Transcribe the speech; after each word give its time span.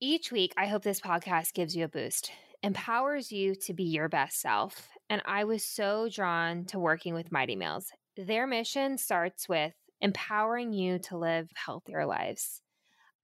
Each 0.00 0.32
week, 0.32 0.52
I 0.56 0.66
hope 0.66 0.82
this 0.82 1.00
podcast 1.00 1.54
gives 1.54 1.76
you 1.76 1.84
a 1.84 1.88
boost, 1.88 2.32
empowers 2.64 3.30
you 3.30 3.54
to 3.54 3.72
be 3.72 3.84
your 3.84 4.08
best 4.08 4.40
self. 4.40 4.88
And 5.08 5.22
I 5.24 5.44
was 5.44 5.64
so 5.64 6.08
drawn 6.12 6.64
to 6.66 6.80
working 6.80 7.14
with 7.14 7.30
Mighty 7.30 7.54
Meals. 7.54 7.92
Their 8.16 8.46
mission 8.48 8.98
starts 8.98 9.48
with 9.48 9.72
empowering 10.00 10.72
you 10.72 10.98
to 10.98 11.16
live 11.16 11.48
healthier 11.54 12.06
lives. 12.06 12.60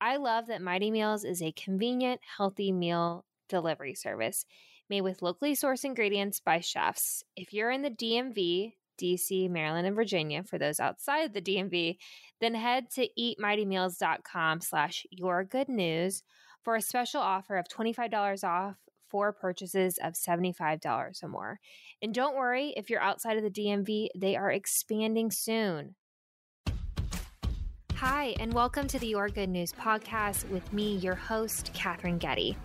I 0.01 0.17
love 0.17 0.47
that 0.47 0.63
Mighty 0.63 0.93
Meals 0.93 1.25
is 1.25 1.43
a 1.43 1.53
convenient, 1.53 2.21
healthy 2.37 2.71
meal 2.71 3.25
delivery 3.49 3.95
service 3.95 4.45
made 4.89 5.01
with 5.01 5.23
locally 5.23 5.57
sourced 5.57 5.85
ingredients 5.85 6.41
by 6.41 6.61
chefs. 6.61 7.25
If 7.37 7.53
you're 7.53 7.73
in 7.73 7.83
the 7.83 7.91
DMV, 7.91 8.75
DC, 9.01 9.51
Maryland, 9.51 9.89
and 9.89 9.97
Virginia, 9.97 10.45
for 10.45 10.57
those 10.57 10.79
outside 10.79 11.35
the 11.35 11.43
DMV, 11.43 11.97
then 12.41 12.55
head 12.55 12.91
to 12.93 13.09
eatmightymeals.com 13.19 14.61
slash 14.61 15.05
your 15.11 15.43
good 15.43 15.69
news 15.69 16.23
for 16.63 16.77
a 16.77 16.83
special 16.83 17.21
offer 17.21 17.57
of 17.57 17.67
$25 17.69 18.45
off 18.45 18.77
for 19.09 19.33
purchases 19.33 19.99
of 20.03 20.15
$75 20.15 21.23
or 21.23 21.29
more. 21.29 21.59
And 22.03 22.15
don't 22.15 22.37
worry, 22.37 22.75
if 22.77 22.91
you're 22.91 23.01
outside 23.01 23.37
of 23.37 23.43
the 23.43 23.51
DMV, 23.51 24.09
they 24.15 24.37
are 24.37 24.51
expanding 24.51 25.31
soon. 25.31 25.95
Hi, 27.95 28.35
and 28.41 28.53
welcome 28.53 28.87
to 28.89 28.99
the 28.99 29.09
Your 29.09 29.29
Good 29.29 29.49
News 29.49 29.73
podcast 29.73 30.49
with 30.51 30.73
me, 30.73 30.97
your 30.97 31.15
host, 31.15 31.71
Katherine 31.75 32.19
Getty. 32.19 32.57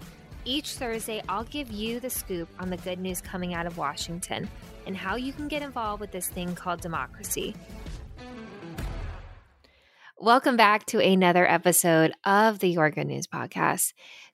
Each 0.43 0.75
Thursday, 0.75 1.23
I'll 1.27 1.45
give 1.45 1.71
you 1.71 1.99
the 1.99 2.09
scoop 2.09 2.47
on 2.59 2.69
the 2.69 2.77
good 2.77 2.99
news 2.99 3.19
coming 3.19 3.53
out 3.53 3.65
of 3.65 3.77
Washington 3.77 4.47
and 4.85 4.95
how 4.95 5.15
you 5.15 5.33
can 5.33 5.47
get 5.47 5.61
involved 5.61 6.01
with 6.01 6.11
this 6.11 6.29
thing 6.29 6.53
called 6.53 6.81
democracy. 6.81 7.55
Welcome 10.25 10.57
back 10.57 10.87
to 10.87 10.99
another 10.99 11.47
episode 11.47 12.11
of 12.23 12.57
the 12.57 12.67
Your 12.67 12.89
Good 12.89 13.05
News 13.05 13.27
podcast. 13.27 13.93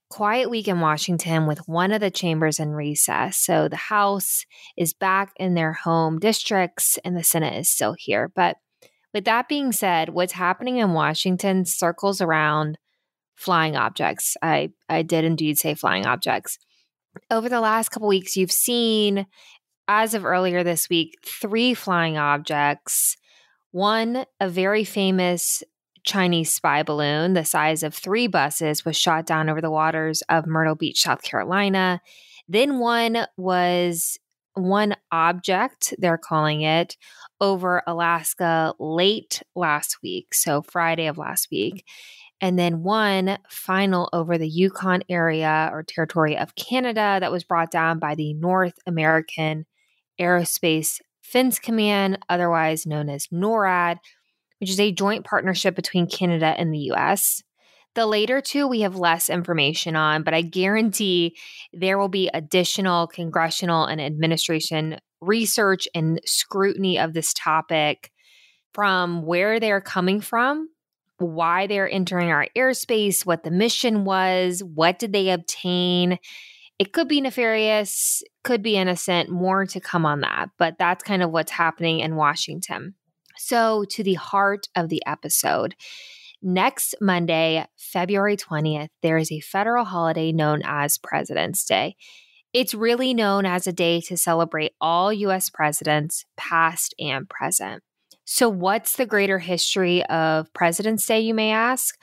Quiet 0.09 0.49
week 0.49 0.69
in 0.69 0.79
Washington 0.79 1.47
with 1.47 1.67
one 1.67 1.91
of 1.91 1.99
the 1.99 2.09
chambers 2.09 2.61
in 2.61 2.69
recess. 2.69 3.35
So 3.35 3.67
the 3.67 3.75
House 3.75 4.45
is 4.77 4.93
back 4.93 5.33
in 5.35 5.53
their 5.53 5.73
home 5.73 6.17
districts 6.17 6.97
and 7.03 7.17
the 7.17 7.25
Senate 7.25 7.59
is 7.59 7.69
still 7.69 7.93
here. 7.99 8.31
But 8.33 8.55
with 9.13 9.25
that 9.25 9.49
being 9.49 9.73
said, 9.73 10.07
what's 10.07 10.31
happening 10.31 10.77
in 10.77 10.93
Washington 10.93 11.65
circles 11.65 12.21
around 12.21 12.77
flying 13.35 13.75
objects. 13.75 14.37
I, 14.41 14.69
I 14.87 15.01
did 15.01 15.25
indeed 15.25 15.57
say 15.57 15.73
flying 15.73 16.05
objects. 16.05 16.57
Over 17.29 17.49
the 17.49 17.59
last 17.59 17.89
couple 17.89 18.07
weeks, 18.07 18.37
you've 18.37 18.49
seen, 18.49 19.27
as 19.89 20.13
of 20.13 20.23
earlier 20.23 20.63
this 20.63 20.87
week, 20.87 21.17
three 21.25 21.73
flying 21.73 22.17
objects. 22.17 23.17
One, 23.71 24.25
a 24.39 24.47
very 24.47 24.85
famous 24.85 25.63
Chinese 26.03 26.53
spy 26.53 26.83
balloon 26.83 27.33
the 27.33 27.45
size 27.45 27.83
of 27.83 27.93
three 27.93 28.27
buses 28.27 28.85
was 28.85 28.97
shot 28.97 29.25
down 29.25 29.49
over 29.49 29.61
the 29.61 29.71
waters 29.71 30.21
of 30.29 30.47
Myrtle 30.47 30.75
Beach, 30.75 31.01
South 31.01 31.21
Carolina. 31.21 32.01
Then 32.47 32.79
one 32.79 33.25
was 33.37 34.17
one 34.53 34.95
object, 35.11 35.93
they're 35.97 36.17
calling 36.17 36.61
it, 36.61 36.97
over 37.39 37.83
Alaska 37.87 38.73
late 38.79 39.41
last 39.55 39.97
week. 40.03 40.33
So, 40.33 40.61
Friday 40.61 41.07
of 41.07 41.17
last 41.17 41.49
week. 41.51 41.85
And 42.41 42.57
then 42.57 42.81
one 42.81 43.37
final 43.49 44.09
over 44.13 44.37
the 44.37 44.49
Yukon 44.49 45.03
area 45.09 45.69
or 45.71 45.83
territory 45.83 46.37
of 46.37 46.55
Canada 46.55 47.17
that 47.19 47.31
was 47.31 47.43
brought 47.43 47.71
down 47.71 47.99
by 47.99 48.15
the 48.15 48.33
North 48.33 48.79
American 48.87 49.67
Aerospace 50.19 50.99
Defense 51.23 51.59
Command, 51.59 52.17
otherwise 52.29 52.85
known 52.85 53.09
as 53.09 53.27
NORAD, 53.27 53.99
which 54.61 54.69
is 54.69 54.79
a 54.79 54.91
joint 54.91 55.25
partnership 55.25 55.75
between 55.75 56.07
Canada 56.07 56.53
and 56.57 56.71
the 56.71 56.91
US. 56.91 57.41
The 57.95 58.05
later 58.05 58.39
two 58.39 58.67
we 58.67 58.81
have 58.81 58.95
less 58.95 59.29
information 59.29 59.95
on, 59.97 60.23
but 60.23 60.33
I 60.33 60.43
guarantee 60.43 61.35
there 61.73 61.97
will 61.97 62.07
be 62.07 62.29
additional 62.33 63.07
congressional 63.07 63.85
and 63.85 63.99
administration 63.99 64.99
research 65.19 65.87
and 65.93 66.21
scrutiny 66.25 66.97
of 66.97 67.13
this 67.13 67.33
topic 67.33 68.11
from 68.73 69.23
where 69.23 69.59
they're 69.59 69.81
coming 69.81 70.21
from, 70.21 70.69
why 71.17 71.67
they're 71.67 71.89
entering 71.89 72.29
our 72.31 72.47
airspace, 72.55 73.25
what 73.25 73.43
the 73.43 73.51
mission 73.51 74.05
was, 74.05 74.63
what 74.63 74.99
did 74.99 75.11
they 75.11 75.29
obtain. 75.31 76.17
It 76.79 76.93
could 76.93 77.07
be 77.07 77.19
nefarious, 77.19 78.23
could 78.43 78.63
be 78.63 78.77
innocent, 78.77 79.29
more 79.29 79.65
to 79.65 79.79
come 79.79 80.05
on 80.05 80.21
that, 80.21 80.49
but 80.57 80.75
that's 80.79 81.03
kind 81.03 81.21
of 81.21 81.31
what's 81.31 81.51
happening 81.51 81.99
in 81.99 82.15
Washington. 82.15 82.95
So, 83.43 83.85
to 83.89 84.03
the 84.03 84.13
heart 84.13 84.67
of 84.75 84.89
the 84.89 85.01
episode. 85.07 85.75
Next 86.43 86.93
Monday, 87.01 87.65
February 87.75 88.37
20th, 88.37 88.89
there 89.01 89.17
is 89.17 89.31
a 89.31 89.39
federal 89.39 89.83
holiday 89.83 90.31
known 90.31 90.61
as 90.63 90.99
President's 90.99 91.65
Day. 91.65 91.95
It's 92.53 92.75
really 92.75 93.15
known 93.15 93.47
as 93.47 93.65
a 93.65 93.73
day 93.73 93.99
to 94.01 94.15
celebrate 94.15 94.73
all 94.79 95.11
US 95.11 95.49
presidents, 95.49 96.23
past 96.37 96.93
and 96.99 97.27
present. 97.27 97.81
So, 98.25 98.47
what's 98.47 98.95
the 98.95 99.07
greater 99.07 99.39
history 99.39 100.05
of 100.05 100.53
President's 100.53 101.05
Day, 101.07 101.21
you 101.21 101.33
may 101.33 101.51
ask? 101.51 101.99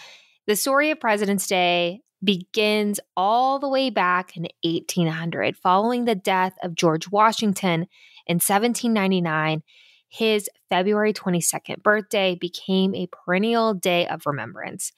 The 0.48 0.56
story 0.56 0.90
of 0.90 0.98
President's 0.98 1.46
Day 1.46 2.00
begins 2.22 2.98
all 3.16 3.60
the 3.60 3.68
way 3.68 3.90
back 3.90 4.36
in 4.36 4.48
1800, 4.64 5.56
following 5.56 6.04
the 6.04 6.16
death 6.16 6.54
of 6.64 6.74
George 6.74 7.08
Washington 7.08 7.86
in 8.26 8.36
1799 8.36 9.62
his 10.08 10.48
February 10.68 11.12
22nd 11.12 11.82
birthday 11.82 12.34
became 12.34 12.94
a 12.94 13.08
perennial 13.08 13.74
day 13.74 14.06
of 14.06 14.26
remembrance. 14.26 14.92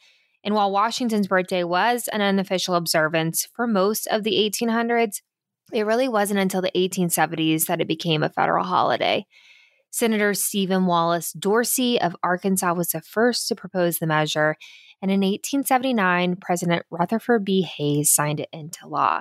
And 0.45 0.55
while 0.55 0.71
Washington's 0.71 1.29
birthday 1.29 1.65
was 1.65 2.09
an 2.09 2.23
unofficial 2.23 2.75
observance 2.75 3.47
for 3.55 3.67
most 3.67 4.07
of 4.07 4.23
the 4.23 4.33
1800s, 4.33 5.21
it 5.73 5.87
really 5.87 6.09
wasn't 6.09 6.41
until 6.41 6.63
the 6.63 6.73
1870s 6.75 7.67
that 7.67 7.81
it 7.81 7.89
became 7.89 8.23
a 8.23 8.29
federal 8.31 8.65
holiday. 8.65 9.27
Senator 9.91 10.35
Stephen 10.35 10.87
Wallace 10.87 11.33
Dorsey 11.33 12.01
of 12.01 12.17
Arkansas 12.23 12.73
was 12.75 12.89
the 12.89 13.01
first 13.01 13.49
to 13.49 13.57
propose 13.57 13.99
the 13.99 14.07
measure, 14.07 14.57
and 15.03 15.11
in 15.11 15.21
1879, 15.21 16.37
President 16.37 16.85
Rutherford 16.91 17.45
B. 17.45 17.63
Hayes 17.63 18.13
signed 18.13 18.41
it 18.41 18.49
into 18.53 18.87
law. 18.87 19.21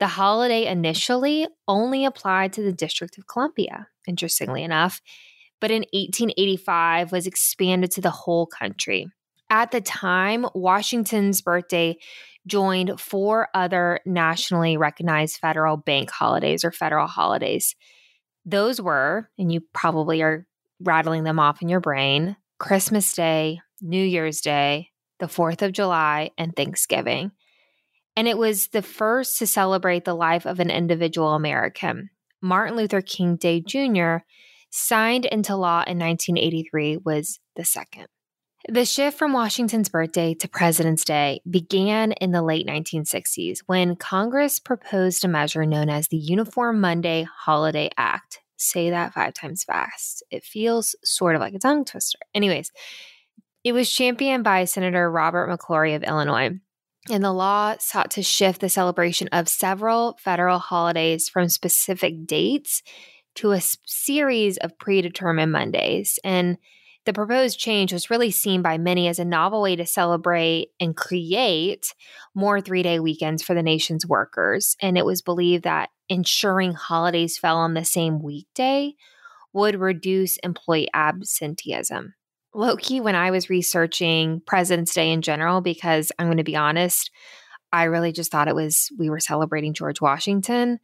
The 0.00 0.06
holiday 0.06 0.66
initially 0.66 1.48
only 1.66 2.04
applied 2.04 2.52
to 2.52 2.62
the 2.62 2.72
District 2.72 3.18
of 3.18 3.26
Columbia, 3.26 3.88
interestingly 4.06 4.62
enough, 4.62 5.00
but 5.60 5.70
in 5.70 5.84
1885 5.92 7.10
was 7.10 7.26
expanded 7.26 7.90
to 7.92 8.00
the 8.00 8.10
whole 8.10 8.46
country. 8.46 9.08
At 9.50 9.72
the 9.72 9.80
time, 9.80 10.46
Washington's 10.54 11.40
birthday 11.40 11.96
joined 12.46 13.00
four 13.00 13.48
other 13.54 14.00
nationally 14.06 14.76
recognized 14.76 15.38
federal 15.38 15.76
bank 15.76 16.10
holidays 16.10 16.64
or 16.64 16.70
federal 16.70 17.06
holidays. 17.06 17.74
Those 18.44 18.80
were, 18.80 19.30
and 19.36 19.50
you 19.50 19.62
probably 19.74 20.22
are 20.22 20.46
rattling 20.80 21.24
them 21.24 21.40
off 21.40 21.60
in 21.60 21.68
your 21.68 21.80
brain 21.80 22.36
Christmas 22.58 23.14
Day, 23.14 23.60
New 23.80 24.02
Year's 24.02 24.40
Day, 24.40 24.90
the 25.18 25.26
4th 25.26 25.62
of 25.62 25.72
July, 25.72 26.30
and 26.38 26.54
Thanksgiving 26.54 27.32
and 28.18 28.26
it 28.26 28.36
was 28.36 28.66
the 28.68 28.82
first 28.82 29.38
to 29.38 29.46
celebrate 29.46 30.04
the 30.04 30.12
life 30.12 30.44
of 30.44 30.58
an 30.58 30.70
individual 30.70 31.34
American. 31.34 32.10
Martin 32.42 32.76
Luther 32.76 33.00
King 33.00 33.36
Day 33.36 33.60
Jr., 33.60 34.24
signed 34.70 35.24
into 35.24 35.54
law 35.54 35.84
in 35.86 36.00
1983, 36.00 36.96
was 37.04 37.38
the 37.54 37.64
second. 37.64 38.08
The 38.68 38.84
shift 38.84 39.16
from 39.16 39.34
Washington's 39.34 39.88
birthday 39.88 40.34
to 40.34 40.48
President's 40.48 41.04
Day 41.04 41.42
began 41.48 42.10
in 42.10 42.32
the 42.32 42.42
late 42.42 42.66
1960s 42.66 43.60
when 43.66 43.94
Congress 43.94 44.58
proposed 44.58 45.24
a 45.24 45.28
measure 45.28 45.64
known 45.64 45.88
as 45.88 46.08
the 46.08 46.16
Uniform 46.16 46.80
Monday 46.80 47.22
Holiday 47.22 47.88
Act. 47.96 48.40
Say 48.56 48.90
that 48.90 49.14
five 49.14 49.32
times 49.32 49.62
fast. 49.62 50.24
It 50.28 50.42
feels 50.42 50.96
sort 51.04 51.36
of 51.36 51.40
like 51.40 51.54
a 51.54 51.60
tongue 51.60 51.84
twister. 51.84 52.18
Anyways, 52.34 52.72
it 53.62 53.70
was 53.70 53.88
championed 53.88 54.42
by 54.42 54.64
Senator 54.64 55.08
Robert 55.08 55.48
McClory 55.48 55.94
of 55.94 56.02
Illinois 56.02 56.58
and 57.10 57.24
the 57.24 57.32
law 57.32 57.76
sought 57.78 58.10
to 58.12 58.22
shift 58.22 58.60
the 58.60 58.68
celebration 58.68 59.28
of 59.32 59.48
several 59.48 60.16
federal 60.20 60.58
holidays 60.58 61.28
from 61.28 61.48
specific 61.48 62.26
dates 62.26 62.82
to 63.36 63.52
a 63.52 63.60
series 63.86 64.56
of 64.58 64.78
predetermined 64.78 65.52
Mondays. 65.52 66.18
And 66.24 66.58
the 67.06 67.12
proposed 67.12 67.58
change 67.58 67.92
was 67.92 68.10
really 68.10 68.30
seen 68.30 68.60
by 68.60 68.76
many 68.76 69.08
as 69.08 69.18
a 69.18 69.24
novel 69.24 69.62
way 69.62 69.76
to 69.76 69.86
celebrate 69.86 70.68
and 70.78 70.96
create 70.96 71.94
more 72.34 72.60
three 72.60 72.82
day 72.82 73.00
weekends 73.00 73.42
for 73.42 73.54
the 73.54 73.62
nation's 73.62 74.06
workers. 74.06 74.76
And 74.82 74.98
it 74.98 75.06
was 75.06 75.22
believed 75.22 75.64
that 75.64 75.90
ensuring 76.08 76.72
holidays 76.72 77.38
fell 77.38 77.56
on 77.56 77.74
the 77.74 77.84
same 77.84 78.22
weekday 78.22 78.94
would 79.52 79.80
reduce 79.80 80.36
employee 80.38 80.88
absenteeism 80.92 82.14
low 82.58 82.76
key 82.76 83.00
when 83.00 83.14
I 83.14 83.30
was 83.30 83.48
researching 83.48 84.42
President's 84.44 84.92
Day 84.92 85.12
in 85.12 85.22
general, 85.22 85.60
because 85.60 86.10
I'm 86.18 86.26
going 86.26 86.38
to 86.38 86.44
be 86.44 86.56
honest, 86.56 87.10
I 87.72 87.84
really 87.84 88.12
just 88.12 88.32
thought 88.32 88.48
it 88.48 88.54
was 88.54 88.90
we 88.98 89.10
were 89.10 89.20
celebrating 89.20 89.74
George 89.74 90.00
Washington. 90.00 90.80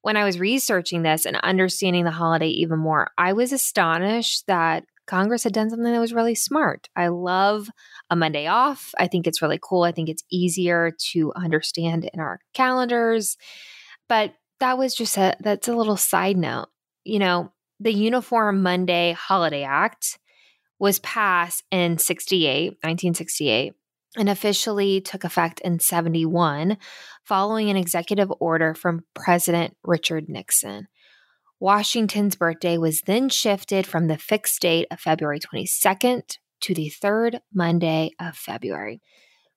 When 0.00 0.16
I 0.16 0.24
was 0.24 0.40
researching 0.40 1.02
this 1.02 1.26
and 1.26 1.36
understanding 1.36 2.04
the 2.04 2.10
holiday 2.10 2.48
even 2.48 2.78
more, 2.78 3.10
I 3.18 3.34
was 3.34 3.52
astonished 3.52 4.46
that 4.46 4.84
Congress 5.06 5.44
had 5.44 5.52
done 5.52 5.68
something 5.68 5.92
that 5.92 6.00
was 6.00 6.14
really 6.14 6.34
smart. 6.34 6.88
I 6.96 7.08
love 7.08 7.68
a 8.08 8.16
Monday 8.16 8.46
off. 8.46 8.92
I 8.98 9.06
think 9.06 9.26
it's 9.26 9.42
really 9.42 9.58
cool. 9.62 9.82
I 9.82 9.92
think 9.92 10.08
it's 10.08 10.24
easier 10.30 10.92
to 11.12 11.32
understand 11.36 12.08
in 12.14 12.20
our 12.20 12.40
calendars. 12.54 13.36
But 14.08 14.34
that 14.60 14.78
was 14.78 14.94
just 14.94 15.18
a 15.18 15.36
that's 15.40 15.68
a 15.68 15.76
little 15.76 15.98
side 15.98 16.38
note. 16.38 16.68
You 17.04 17.18
know, 17.18 17.52
the 17.78 17.92
Uniform 17.92 18.62
Monday 18.62 19.12
Holiday 19.12 19.64
Act 19.64 20.18
was 20.80 20.98
passed 21.00 21.62
in 21.70 21.98
68, 21.98 22.70
1968 22.82 23.74
and 24.16 24.28
officially 24.28 25.00
took 25.00 25.22
effect 25.22 25.60
in 25.60 25.78
71 25.78 26.76
following 27.22 27.70
an 27.70 27.76
executive 27.76 28.32
order 28.40 28.74
from 28.74 29.04
President 29.14 29.76
Richard 29.84 30.28
Nixon. 30.28 30.88
Washington's 31.60 32.34
birthday 32.34 32.78
was 32.78 33.02
then 33.02 33.28
shifted 33.28 33.86
from 33.86 34.08
the 34.08 34.18
fixed 34.18 34.60
date 34.62 34.88
of 34.90 34.98
February 34.98 35.38
22nd 35.38 36.38
to 36.62 36.74
the 36.74 36.88
third 36.88 37.40
Monday 37.54 38.10
of 38.18 38.34
February. 38.34 39.00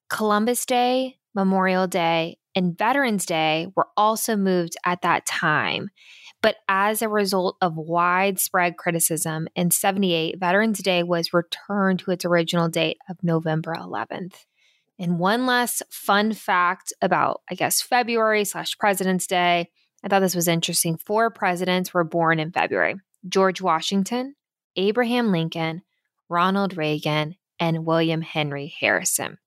Columbus 0.10 0.66
Day, 0.66 1.18
Memorial 1.34 1.88
Day, 1.88 2.38
and 2.56 2.78
Veterans 2.78 3.26
Day 3.26 3.68
were 3.76 3.88
also 3.98 4.36
moved 4.36 4.76
at 4.86 5.02
that 5.02 5.26
time. 5.26 5.90
But 6.44 6.57
as 6.68 7.01
a 7.01 7.07
result 7.07 7.56
of 7.62 7.78
widespread 7.78 8.75
criticism, 8.75 9.48
in 9.56 9.72
78, 9.72 10.38
Veterans 10.38 10.80
Day 10.80 11.01
was 11.01 11.34
returned 11.34 12.00
to 12.00 12.12
its 12.12 12.25
original 12.25 12.68
date 12.68 12.98
of 13.10 13.24
November 13.24 13.74
11th. 13.74 14.36
And 15.00 15.19
one 15.19 15.45
last 15.45 15.84
fun 15.90 16.34
fact 16.34 16.92
about, 17.01 17.42
I 17.50 17.56
guess, 17.56 17.81
February 17.81 18.44
slash 18.44 18.78
President's 18.78 19.25
Day. 19.25 19.69
I 20.04 20.10
thought 20.10 20.19
this 20.19 20.36
was 20.36 20.50
interesting. 20.50 20.98
Four 20.98 21.31
presidents 21.31 21.94
were 21.94 22.04
born 22.04 22.40
in 22.40 22.51
February 22.51 22.95
George 23.28 23.62
Washington, 23.62 24.36
Abraham 24.75 25.31
Lincoln, 25.31 25.81
Ronald 26.28 26.75
Reagan, 26.75 27.38
and 27.57 27.86
William 27.86 28.22
Henry 28.22 28.75
Harrison. 28.81 29.38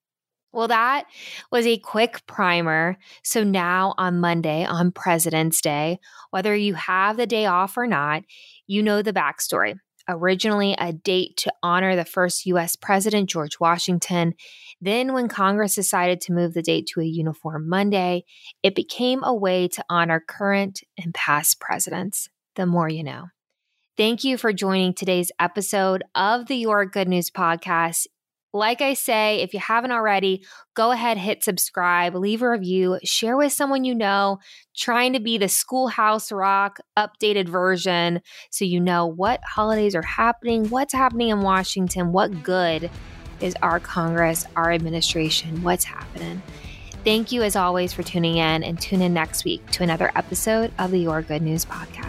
Well, 0.57 0.69
that 0.69 1.05
was 1.53 1.67
a 1.67 1.77
quick 1.77 2.27
primer. 2.27 2.97
So 3.23 3.45
now 3.45 3.93
on 3.99 4.21
Monday, 4.21 4.65
on 4.65 4.91
President's 4.91 5.61
Day, 5.61 6.01
whether 6.31 6.57
you 6.57 6.73
have 6.73 7.19
the 7.19 7.27
day 7.27 7.45
off 7.45 7.77
or 7.77 7.87
not, 7.87 8.23
you 8.67 8.83
know 8.83 9.03
the 9.03 9.13
backstory. 9.13 9.75
Originally, 10.09 10.75
a 10.79 10.95
date 10.95 11.37
to 11.39 11.53
honor 11.63 11.95
the 11.95 12.07
first 12.07 12.47
US 12.47 12.75
president, 12.75 13.29
George 13.29 13.61
Washington. 13.61 14.33
Then, 14.81 15.13
when 15.13 15.29
Congress 15.29 15.75
decided 15.75 16.23
to 16.23 16.33
move 16.33 16.55
the 16.55 16.63
date 16.63 16.87
to 16.95 17.03
a 17.03 17.05
uniform 17.05 17.69
Monday, 17.69 18.25
it 18.63 18.75
became 18.75 19.23
a 19.25 19.35
way 19.35 19.69
to 19.69 19.85
honor 19.91 20.25
current 20.27 20.81
and 20.97 21.13
past 21.13 21.61
presidents. 21.61 22.31
The 22.55 22.65
more 22.65 22.89
you 22.89 23.05
know. 23.05 23.27
Thank 23.99 24.25
you 24.25 24.39
for 24.39 24.55
joining 24.55 24.95
today's 24.95 25.33
episode 25.39 26.03
of 26.15 26.47
the 26.47 26.57
Your 26.57 26.87
Good 26.87 27.09
News 27.09 27.31
podcast. 27.31 28.07
Like 28.57 28.81
I 28.81 28.95
say, 28.95 29.43
if 29.43 29.53
you 29.53 29.61
haven't 29.61 29.93
already, 29.93 30.45
go 30.75 30.91
ahead, 30.91 31.19
hit 31.19 31.45
subscribe, 31.45 32.15
leave 32.15 32.43
a 32.43 32.51
review, 32.51 32.99
share 33.05 33.37
with 33.37 33.53
someone 33.53 33.85
you 33.85 33.95
know, 33.95 34.39
trying 34.77 35.13
to 35.13 35.21
be 35.21 35.39
the 35.39 35.49
Schoolhouse 35.49 36.33
Rock 36.33 36.79
updated 36.99 37.49
version 37.49 38.21
so 38.51 38.65
you 38.65 38.81
know 38.81 39.07
what 39.07 39.41
holidays 39.45 39.95
are 39.95 40.03
happening, 40.03 40.71
what's 40.71 40.93
happening 40.93 41.29
in 41.29 41.43
Washington, 41.43 42.13
what 42.13 42.43
good 42.43 42.91
is 43.41 43.55
our 43.63 43.79
Congress, 43.79 44.47
our 44.57 44.73
administration, 44.73 45.63
what's 45.63 45.85
happening. 45.85 46.43
Thank 47.05 47.31
you, 47.31 47.43
as 47.43 47.55
always, 47.55 47.93
for 47.93 48.03
tuning 48.03 48.37
in 48.39 48.65
and 48.65 48.81
tune 48.81 49.03
in 49.03 49.15
next 49.15 49.45
week 49.45 49.65
to 49.73 49.83
another 49.83 50.11
episode 50.17 50.73
of 50.79 50.91
the 50.91 50.99
Your 50.99 51.23
Good 51.23 51.43
News 51.43 51.65
podcast. 51.65 52.06